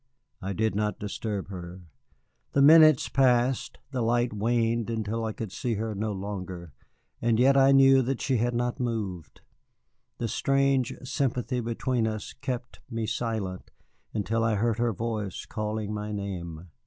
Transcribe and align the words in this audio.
I 0.41 0.53
did 0.53 0.73
not 0.73 0.97
disturb 0.99 1.49
her. 1.49 1.83
The 2.53 2.61
minutes 2.63 3.07
passed, 3.07 3.77
the 3.91 4.01
light 4.01 4.33
waned 4.33 4.89
until 4.89 5.23
I 5.25 5.31
could 5.31 5.51
see 5.51 5.75
her 5.75 5.93
no 5.93 6.11
longer, 6.11 6.73
and 7.21 7.39
yet 7.39 7.55
I 7.55 7.71
knew 7.71 8.01
that 8.01 8.19
she 8.19 8.37
had 8.37 8.55
not 8.55 8.79
moved. 8.79 9.41
The 10.17 10.27
strange 10.27 10.91
sympathy 11.03 11.59
between 11.59 12.07
us 12.07 12.33
kept 12.33 12.79
me 12.89 13.05
silent 13.05 13.69
until 14.11 14.43
I 14.43 14.55
heard 14.55 14.79
her 14.79 14.91
voice 14.91 15.45
calling 15.45 15.93
my 15.93 16.11
name. 16.11 16.69